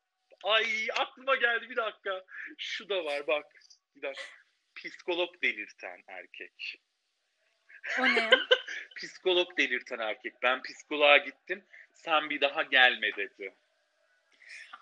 Ay 0.43 0.87
aklıma 0.97 1.35
geldi 1.35 1.69
bir 1.69 1.75
dakika. 1.75 2.25
Şu 2.57 2.89
da 2.89 3.05
var 3.05 3.27
bak. 3.27 3.45
Bir 3.95 4.01
dakika. 4.01 4.27
Psikolog 4.75 5.41
delirten 5.43 6.03
erkek. 6.07 6.81
O 7.99 8.05
ne? 8.05 8.29
Psikolog 8.95 9.57
delirten 9.57 9.99
erkek. 9.99 10.33
Ben 10.43 10.61
psikoloğa 10.61 11.17
gittim. 11.17 11.65
Sen 11.93 12.29
bir 12.29 12.41
daha 12.41 12.63
gelme 12.63 13.15
dedi. 13.15 13.55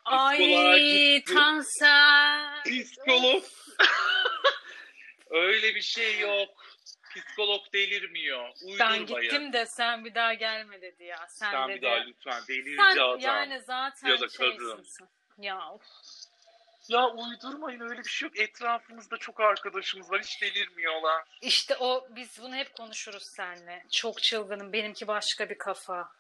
Psikoloğa 0.06 0.72
Ay 0.72 0.82
gitti. 1.18 1.34
Tansel. 1.34 2.64
Psikolog. 2.64 3.44
Öyle 5.30 5.76
bir 5.76 5.82
şey 5.82 6.20
yok. 6.20 6.50
Psikolog 7.16 7.74
delirmiyor. 7.74 8.50
Ben 8.80 8.92
Uydurmayın. 8.92 9.22
gittim 9.32 9.54
de 9.54 9.66
sen 9.66 10.06
bir 10.06 10.16
daha 10.16 10.34
gelme 10.34 10.82
dedi 10.82 11.04
ya. 11.04 11.26
Sen, 11.30 11.52
Sen 11.52 11.70
dedi. 11.70 11.78
bir 11.78 11.82
daha 11.82 11.96
lütfen 11.96 12.42
delirici 12.48 12.76
sen 12.78 12.98
adam. 12.98 13.20
yani 13.20 13.62
zaten 13.68 14.10
Ya 14.10 14.22
da 14.22 14.28
şeysin 14.30 14.58
kadın. 14.58 14.86
Ya 15.38 15.70
of. 15.72 15.82
Ya 16.90 17.08
uydurmayın 17.10 17.80
öyle 17.80 18.00
bir 18.04 18.10
şey 18.10 18.28
yok. 18.30 18.40
Etrafımızda 18.40 19.18
çok 19.18 19.40
arkadaşımız 19.40 20.12
var. 20.12 20.22
Hiç 20.22 20.42
delirmiyorlar. 20.42 21.24
İşte 21.42 21.76
o 21.80 22.08
biz 22.10 22.40
bunu 22.42 22.56
hep 22.56 22.76
konuşuruz 22.76 23.24
seninle. 23.24 23.86
Çok 23.92 24.24
çılgınım. 24.24 24.74
Benimki 24.74 25.08
başka 25.08 25.50
bir 25.50 25.58
kafa. 25.58 26.12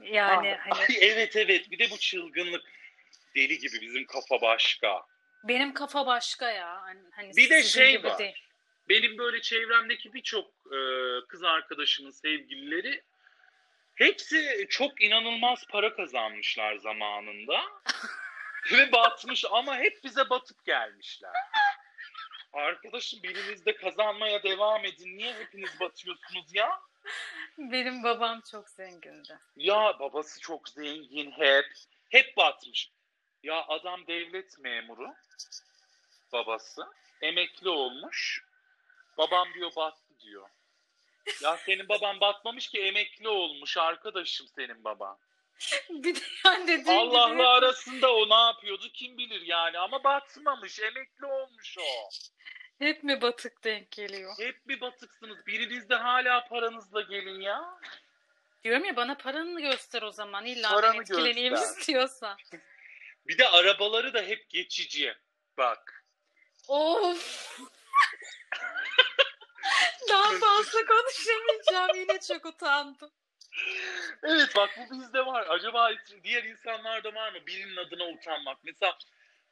Yani 0.00 0.58
Ah, 0.60 0.66
hani 0.70 0.80
ay, 0.80 0.96
evet 1.00 1.36
evet. 1.36 1.70
Bir 1.70 1.78
de 1.78 1.90
bu 1.90 1.98
çılgınlık. 1.98 2.62
Deli 3.36 3.58
gibi 3.58 3.80
bizim 3.80 4.06
kafa 4.06 4.40
başka. 4.40 5.02
benim 5.44 5.74
kafa 5.74 6.06
başka 6.06 6.50
ya. 6.50 6.82
Hani, 6.82 7.00
hani 7.12 7.36
Bir 7.36 7.50
de 7.50 7.62
şey 7.62 8.04
var. 8.04 8.18
değil. 8.18 8.46
Benim 8.88 9.18
böyle 9.18 9.40
çevremdeki 9.40 10.12
birçok 10.14 10.46
e, 10.66 10.78
kız 11.28 11.42
arkadaşımın 11.42 12.10
sevgilileri 12.10 13.02
hepsi 13.94 14.66
çok 14.70 15.02
inanılmaz 15.02 15.66
para 15.70 15.94
kazanmışlar 15.96 16.76
zamanında. 16.76 17.60
Ve 18.72 18.92
batmış 18.92 19.44
ama 19.50 19.76
hep 19.76 20.04
bize 20.04 20.30
batıp 20.30 20.64
gelmişler. 20.64 21.32
Arkadaşım 22.52 23.22
biriniz 23.22 23.66
de 23.66 23.76
kazanmaya 23.76 24.42
devam 24.42 24.84
edin. 24.84 25.18
Niye 25.18 25.34
hepiniz 25.34 25.80
batıyorsunuz 25.80 26.54
ya? 26.54 26.80
Benim 27.58 28.02
babam 28.04 28.40
çok 28.50 28.68
zengindi. 28.68 29.38
Ya 29.56 29.96
babası 30.00 30.40
çok 30.40 30.68
zengin 30.68 31.30
hep. 31.30 31.66
Hep 32.08 32.36
batmış. 32.36 32.90
Ya 33.42 33.64
adam 33.68 34.06
devlet 34.06 34.58
memuru. 34.58 35.14
Babası. 36.32 36.82
Emekli 37.22 37.68
olmuş. 37.68 38.44
Babam 39.18 39.54
diyor 39.54 39.70
battı 39.76 40.18
diyor. 40.20 40.48
Ya 41.42 41.56
senin 41.56 41.88
baban 41.88 42.20
batmamış 42.20 42.68
ki 42.68 42.80
emekli 42.80 43.28
olmuş 43.28 43.76
arkadaşım 43.76 44.46
senin 44.56 44.84
baban. 44.84 45.18
Bir 45.90 46.14
de 46.14 46.20
yani 46.44 46.62
dediğin 46.62 46.84
gibi 46.84 47.18
Allah'la 47.18 47.48
arasında 47.48 48.14
o 48.14 48.28
ne 48.28 48.46
yapıyordu 48.46 48.88
kim 48.94 49.18
bilir 49.18 49.40
yani 49.40 49.78
ama 49.78 50.04
batmamış 50.04 50.80
emekli 50.80 51.26
olmuş 51.26 51.78
o. 51.78 52.08
hep 52.78 53.02
mi 53.04 53.22
batık 53.22 53.64
denk 53.64 53.90
geliyor? 53.90 54.32
Hep 54.38 54.68
bir 54.68 54.80
batıksınız 54.80 55.46
biriniz 55.46 55.88
de 55.88 55.94
hala 55.94 56.48
paranızla 56.48 57.00
gelin 57.00 57.40
ya. 57.40 57.78
Diyorum 58.64 58.84
ya 58.84 58.96
bana 58.96 59.14
paranı 59.14 59.60
göster 59.60 60.02
o 60.02 60.10
zaman. 60.12 60.44
İlla 60.46 60.70
Paranı 60.70 61.00
etkileneyim 61.00 61.54
göster. 61.54 61.68
istiyorsan. 61.78 62.38
Bir 63.26 63.38
de 63.38 63.48
arabaları 63.48 64.14
da 64.14 64.22
hep 64.22 64.50
geçici. 64.50 65.14
Bak 65.58 66.04
Of. 66.68 67.58
Daha 70.08 70.38
fazla 70.38 70.78
konuşamayacağım. 70.86 71.96
Yine 71.96 72.20
çok 72.20 72.46
utandım. 72.46 73.10
Evet 74.22 74.56
bak 74.56 74.70
bu 74.78 74.94
bizde 75.00 75.26
var. 75.26 75.46
Acaba 75.48 75.90
diğer 76.24 76.44
insanlarda 76.44 77.14
var 77.14 77.32
mı? 77.32 77.38
Birinin 77.46 77.76
adına 77.76 78.04
utanmak. 78.04 78.58
Mesela 78.64 78.98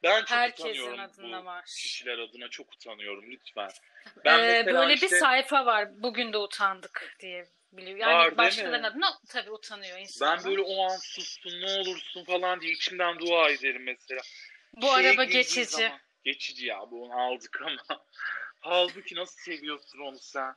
ben 0.03 0.19
çok 0.19 0.29
Herkesin 0.31 0.63
utanıyorum 0.69 0.99
adına 0.99 1.41
bu 1.41 1.45
var. 1.45 1.65
kişiler 1.65 2.17
adına 2.17 2.49
çok 2.49 2.73
utanıyorum 2.73 3.23
lütfen. 3.31 3.69
Ben 4.25 4.39
Ee, 4.39 4.65
böyle 4.65 4.93
işte- 4.93 5.05
bir 5.09 5.15
sayfa 5.19 5.65
var. 5.65 5.87
Bugün 6.03 6.33
de 6.33 6.37
utandık 6.37 7.15
diye 7.19 7.45
biliyor. 7.71 7.97
Yani 7.97 8.13
Var, 8.13 8.37
başkalarının 8.37 8.83
adına 8.83 9.19
tabii 9.27 9.51
utanıyor 9.51 9.97
insan. 9.99 10.37
Ben 10.37 10.45
böyle 10.45 10.61
o 10.61 10.83
an 10.83 10.97
sussun 10.97 11.61
ne 11.61 11.79
olursun 11.79 12.23
falan 12.23 12.61
diye 12.61 12.71
içimden 12.73 13.19
dua 13.19 13.49
ederim 13.49 13.83
mesela. 13.83 14.21
Bu 14.73 14.85
Şeye 14.95 15.09
araba 15.09 15.23
geçici. 15.23 15.65
zaman- 15.65 15.99
geçici 16.23 16.65
ya 16.65 16.79
bu 16.91 17.03
onu 17.05 17.13
aldık 17.21 17.61
ama. 17.61 17.77
Halbuki 18.59 19.15
nasıl 19.15 19.41
seviyorsun 19.41 19.99
onu 19.99 20.17
sen? 20.19 20.55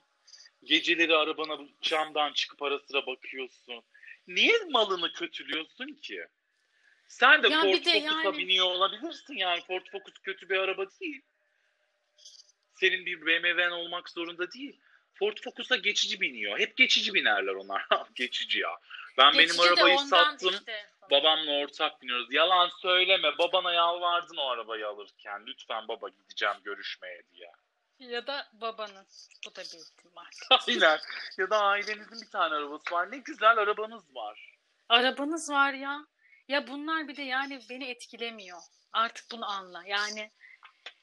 Geceleri 0.65 1.17
arabana 1.17 1.59
camdan 1.83 2.33
çıkıp 2.33 2.63
ara 2.63 2.79
sıra 2.79 3.07
bakıyorsun. 3.07 3.83
Niye 4.27 4.59
malını 4.71 5.13
kötülüyorsun 5.13 5.87
ki? 6.03 6.27
Sen 7.09 7.43
de 7.43 7.49
Ya 7.49 7.61
Ford 7.61 7.69
de 7.73 7.77
Focus'a 7.77 7.97
yani- 7.97 8.39
biniyor 8.39 8.67
olabilirsin 8.67 9.35
yani. 9.35 9.61
Ford 9.67 9.87
Focus 9.93 10.15
kötü 10.23 10.49
bir 10.49 10.57
araba 10.57 10.87
değil. 11.01 11.23
Senin 12.75 13.07
bir 13.07 13.27
BMW'n 13.27 13.71
olmak 13.71 14.09
zorunda 14.11 14.53
değil. 14.53 14.81
Ford 15.23 15.37
Focus'a 15.45 15.77
geçici 15.77 16.21
biniyor. 16.21 16.59
Hep 16.59 16.77
geçici 16.77 17.15
binerler 17.15 17.55
onlar. 17.55 17.87
geçici 18.15 18.59
ya. 18.59 18.79
Ben 19.19 19.33
Geçici 19.33 19.59
benim 19.59 19.73
arabayı 19.73 19.99
sattım. 19.99 20.51
işte. 20.55 20.87
Babamla 21.11 21.53
ortak 21.53 22.03
biniyoruz. 22.03 22.33
Yalan 22.33 22.71
söyleme. 22.83 23.39
Babana 23.39 23.73
yalvardın 23.73 24.37
o 24.37 24.49
arabayı 24.49 24.89
alırken. 24.89 25.47
Lütfen 25.47 25.89
baba 25.89 26.09
gideceğim 26.09 26.55
görüşmeye 26.65 27.23
diye. 27.33 27.53
Ya 27.99 28.27
da 28.27 28.49
babanın. 28.53 29.07
Bu 29.47 29.55
da 29.55 29.61
bir 29.61 29.79
ihtimal. 29.79 30.25
Aynen. 30.69 30.99
Ya 31.39 31.51
da 31.51 31.61
ailenizin 31.61 32.21
bir 32.27 32.31
tane 32.31 32.55
arabası 32.55 32.95
var. 32.95 33.13
Ne 33.13 33.19
güzel 33.19 33.59
arabanız 33.59 34.15
var. 34.15 34.55
Arabanız 34.89 35.51
var 35.51 35.73
ya. 35.73 36.07
Ya 36.49 36.67
bunlar 36.67 37.09
bir 37.09 37.17
de 37.17 37.23
yani 37.23 37.61
beni 37.71 37.91
etkilemiyor. 37.91 38.59
Artık 38.93 39.25
bunu 39.33 39.51
anla. 39.51 39.83
Yani 39.87 40.31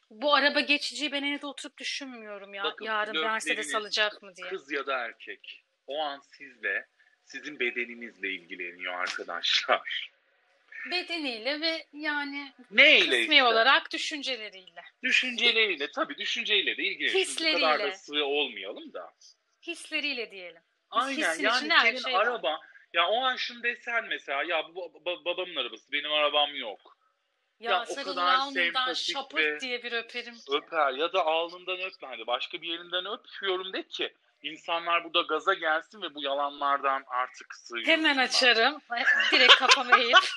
bu 0.09 0.35
araba 0.35 0.59
geçici 0.59 1.11
ben 1.11 1.23
evde 1.23 1.45
oturup 1.45 1.77
düşünmüyorum 1.77 2.53
ya. 2.53 2.63
Bakın, 2.63 2.85
Yarın 2.85 3.21
Mercedes 3.21 3.75
alacak 3.75 4.21
mı 4.23 4.35
diye. 4.35 4.47
Kız 4.49 4.71
ya 4.71 4.87
da 4.87 4.97
erkek. 4.97 5.63
O 5.87 5.99
an 6.03 6.19
sizle, 6.19 6.87
sizin 7.25 7.59
bedeninizle 7.59 8.29
ilgileniyor 8.29 8.93
arkadaşlar. 8.93 10.11
Bedeniyle 10.91 11.61
ve 11.61 11.85
yani 11.93 12.53
Neyle 12.71 13.05
kısmi 13.05 13.35
işte? 13.35 13.43
olarak 13.43 13.93
düşünceleriyle. 13.93 14.81
Düşünceleriyle. 15.03 15.91
Tabii 15.91 16.17
düşünceyle 16.17 16.77
de 16.77 16.83
ilgileniyor. 16.83 17.25
Şimdi 17.25 17.53
bu 17.53 17.55
kadar 17.59 17.79
da 17.79 17.83
Hisleriyle. 17.83 17.97
sığ 17.97 18.25
olmayalım 18.25 18.93
da. 18.93 19.13
Hisleriyle 19.61 20.31
diyelim. 20.31 20.61
Aynen 20.91 21.17
Hissin 21.31 21.43
yani 21.43 21.69
senin 21.81 21.99
şey 21.99 22.13
var. 22.13 22.27
araba 22.27 22.59
ya 22.93 23.07
o 23.07 23.23
an 23.23 23.35
şunu 23.35 23.63
desen 23.63 24.05
mesela 24.05 24.43
ya 24.43 24.63
bu 24.75 24.79
ba- 24.79 25.03
ba- 25.03 25.25
babamın 25.25 25.55
arabası 25.55 25.91
benim 25.91 26.11
arabam 26.11 26.55
yok. 26.55 26.97
Ya, 27.59 27.71
Ya 27.71 28.03
kadar 28.03 28.33
alnından 28.33 28.93
şapırt 28.93 29.41
ve 29.41 29.59
diye 29.59 29.83
bir 29.83 29.91
öperim. 29.91 30.35
ki. 30.35 30.41
Öper 30.51 30.93
ya 30.93 31.13
da 31.13 31.25
alnından 31.25 31.79
öpme 31.79 32.07
hani 32.07 32.27
başka 32.27 32.61
bir 32.61 32.67
yerinden 32.67 33.05
öpüyorum 33.05 33.73
de 33.73 33.87
ki 33.87 34.13
insanlar 34.41 35.03
burada 35.03 35.21
gaza 35.21 35.53
gelsin 35.53 36.01
ve 36.01 36.15
bu 36.15 36.23
yalanlardan 36.23 37.03
artık 37.07 37.55
sığıyorsunlar. 37.55 37.97
Hemen 37.99 38.17
açarım. 38.17 38.81
Direkt 39.31 39.55
kafamı 39.55 39.97
eğip. 39.97 40.17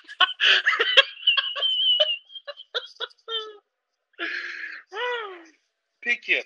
Peki. 6.01 6.45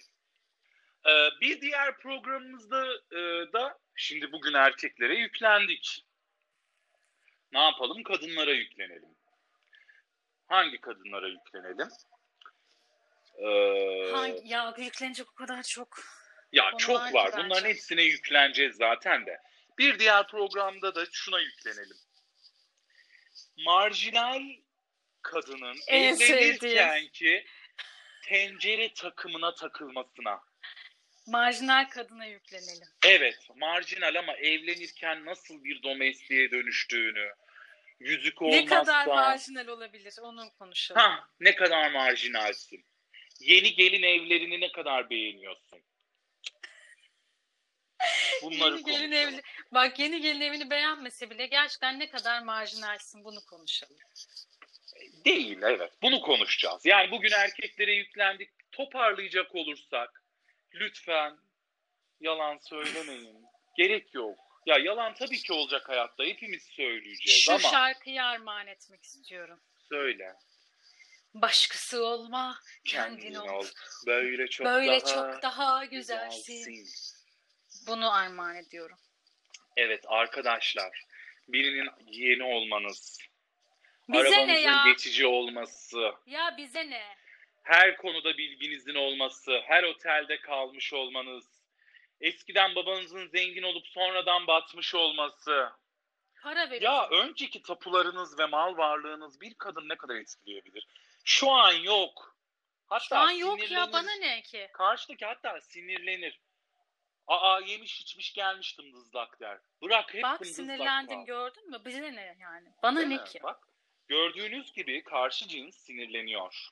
Ee, 1.06 1.28
bir 1.40 1.60
diğer 1.60 1.98
programımızda 1.98 2.86
e, 3.12 3.52
da 3.52 3.78
şimdi 3.96 4.32
bugün 4.32 4.54
erkeklere 4.54 5.14
yüklendik. 5.14 6.06
Ne 7.52 7.58
yapalım? 7.58 8.02
Kadınlara 8.02 8.50
yüklenelim. 8.52 9.15
Hangi 10.46 10.80
kadınlara 10.80 11.28
yüklenelim? 11.28 11.88
Ee, 13.38 14.11
Hangi, 14.12 14.48
ya 14.48 14.74
yüklenecek 14.78 15.30
o 15.32 15.35
kadar 15.35 15.62
çok. 15.62 15.98
ya 16.52 16.72
çok 16.78 17.14
var 17.14 17.30
ki 17.30 17.37
Bunların 17.37 17.50
bence. 17.50 17.68
hepsine 17.68 18.02
yükleneceğiz 18.02 18.76
zaten 18.76 19.26
de. 19.26 19.40
Bir 19.78 19.98
diğer 19.98 20.26
programda 20.26 20.94
da 20.94 21.06
şuna 21.12 21.40
yüklenelim. 21.40 21.96
Marjinal 23.66 24.42
kadının 25.22 25.76
En 25.87 26.14
evlenirken 26.14 27.09
ki 27.09 27.46
tencere 28.24 28.94
takımına 28.94 29.54
takılmasına. 29.54 30.40
Marjinal 31.26 31.88
kadına 31.88 32.26
yüklenelim. 32.26 32.88
Evet, 33.04 33.48
marjinal 33.56 34.14
ama 34.14 34.37
evlenirken 34.37 35.24
nasıl 35.24 35.64
bir 35.64 35.82
domestiğe 35.82 36.50
dönüştüğünü, 36.50 37.32
yüzük 38.00 38.40
Ne 38.40 38.46
olmazsa... 38.46 38.66
kadar 38.66 39.06
marjinal 39.06 39.66
olabilir 39.66 40.14
onu 40.22 40.50
konuşalım. 40.59 41.00
Hah, 41.00 41.28
ne 41.40 41.54
kadar 41.54 41.90
marjinalsin. 41.90 42.85
Yeni 43.40 43.74
gelin 43.74 44.02
evlerini 44.02 44.61
ne 44.61 44.72
kadar 44.72 45.11
beğeniyorsun? 45.11 45.82
Bunları 48.42 48.74
Yeni 48.76 48.85
gelin 48.85 48.98
konuşalım. 49.11 49.12
evli... 49.12 49.42
Bak 49.72 49.98
yeni 49.98 50.20
gelin 50.20 50.40
evini 50.40 50.70
beğenmese 50.70 51.30
bile 51.30 51.46
gerçekten 51.46 51.98
ne 51.98 52.11
kadar 52.11 52.42
marjinalsin 52.42 53.24
bunu 53.24 53.44
konuşalım. 53.50 53.96
Değil, 55.24 55.59
evet. 55.62 55.92
Bunu 56.02 56.20
konuşacağız. 56.20 56.87
Yani 56.87 57.11
bugün 57.11 57.30
erkeklere 57.30 57.92
yüklendik. 57.92 58.50
Toparlayacak 58.72 59.54
olursak, 59.54 60.22
lütfen 60.74 61.38
yalan 62.20 62.59
söylemeyin. 62.59 63.46
Gerek 63.76 64.14
yok. 64.14 64.38
Ya 64.66 64.79
yalan 64.79 65.14
tabii 65.14 65.38
ki 65.38 65.52
olacak 65.52 65.88
hayatta. 65.88 66.24
Hepimiz 66.24 66.62
söyleyeceğiz 66.62 67.40
Şu 67.42 67.52
ama 67.52 67.61
şarkıyı 67.70 68.24
armağan 68.24 68.66
etmek 68.66 69.05
istiyorum. 69.05 69.61
söyle. 69.88 70.35
Başkası 71.35 72.05
olma, 72.05 72.61
Kendin, 72.85 73.22
kendin 73.22 73.35
ol. 73.35 73.48
ol. 73.48 73.66
Böyle 74.07 74.46
çok 74.48 74.66
Böyle 74.66 75.00
daha 75.00 75.33
çok 75.33 75.42
daha 75.42 75.85
güzelsin. 75.85 76.59
güzelsin. 76.66 77.16
Bunu 77.87 78.12
armağan 78.12 78.57
ediyorum. 78.57 78.98
Evet 79.76 80.05
arkadaşlar. 80.09 81.05
Birinin 81.48 81.90
yeğeni 82.07 82.42
olmanız. 82.44 83.18
Bize 84.09 84.22
ne 84.22 84.29
arabanızın 84.29 84.52
ya? 84.61 84.85
geçici 84.87 85.26
olması. 85.26 86.12
Ya 86.26 86.55
bize 86.59 86.90
ne? 86.90 87.16
her 87.66 87.96
konuda 87.96 88.38
bilginizin 88.38 88.94
olması, 88.94 89.61
her 89.64 89.83
otelde 89.83 90.40
kalmış 90.40 90.92
olmanız, 90.92 91.44
eskiden 92.20 92.74
babanızın 92.74 93.29
zengin 93.29 93.62
olup 93.62 93.87
sonradan 93.87 94.46
batmış 94.46 94.94
olması. 94.94 95.70
Para 96.42 96.70
verin. 96.70 96.85
Ya 96.85 97.09
önceki 97.09 97.62
tapularınız 97.62 98.38
ve 98.38 98.46
mal 98.46 98.76
varlığınız 98.76 99.40
bir 99.40 99.55
kadın 99.55 99.88
ne 99.88 99.96
kadar 99.96 100.14
etkileyebilir? 100.14 100.87
Şu 101.24 101.50
an 101.50 101.72
yok. 101.72 102.37
Hatta 102.87 103.05
Şu 103.05 103.16
an 103.16 103.31
yok 103.31 103.70
ya 103.70 103.92
bana 103.92 104.14
ne 104.20 104.42
ki? 104.42 104.70
Karşıdaki 104.72 105.26
hatta 105.26 105.61
sinirlenir. 105.61 106.40
Aa 107.26 107.61
yemiş 107.66 108.00
içmiş 108.00 108.33
gelmiştim 108.33 108.92
dızlak 108.92 109.40
der. 109.40 109.59
Bırak 109.83 110.14
hep 110.14 110.22
Bak 110.22 110.46
sinirlendim 110.46 111.18
kal. 111.18 111.26
gördün 111.26 111.70
mü? 111.70 111.83
Bize 111.85 112.14
ne 112.14 112.37
yani? 112.40 112.68
Bana 112.83 112.96
Değil 112.98 113.09
ne 113.09 113.16
mi? 113.16 113.24
ki? 113.24 113.40
Bak 113.42 113.68
gördüğünüz 114.09 114.72
gibi 114.72 115.05
karşı 115.05 115.48
cins 115.48 115.76
sinirleniyor. 115.76 116.68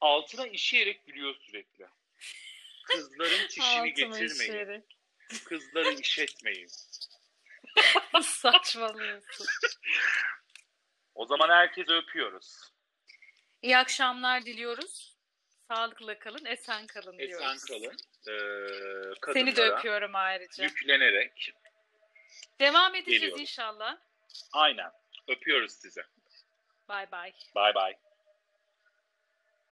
Altına 0.00 0.46
işeyerek 0.46 1.06
gülüyor 1.06 1.34
sürekli. 1.40 1.86
Kızların 2.88 3.48
çişini 3.48 3.92
getirmeyin. 3.94 4.86
Kızları 5.44 5.92
işetmeyin. 5.94 6.68
Saçmalıyorsun. 8.22 9.46
O 11.14 11.26
zaman 11.26 11.48
herkese 11.48 11.92
öpüyoruz. 11.92 12.54
İyi 13.62 13.78
akşamlar 13.78 14.44
diliyoruz. 14.44 15.16
Sağlıkla 15.68 16.18
kalın, 16.18 16.44
esen 16.44 16.86
kalın 16.86 17.18
diyoruz. 17.18 17.44
Esen 17.46 17.58
kalın. 17.68 17.96
Ee, 18.28 19.20
kadınlara 19.20 19.32
Seni 19.32 19.56
de 19.56 19.62
öpüyorum 19.62 20.14
ayrıca. 20.14 20.64
yüklenerek. 20.64 21.52
Devam 22.60 22.94
edeceğiz 22.94 23.20
Geliyorum. 23.20 23.40
inşallah. 23.40 23.98
Aynen. 24.52 24.90
Öpüyoruz 25.28 25.72
size. 25.72 26.02
Bay 26.88 27.10
bay. 27.10 27.32
Bay 27.54 27.74
bay. 27.74 27.94